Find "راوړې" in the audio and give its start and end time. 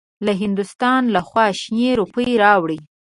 2.43-2.79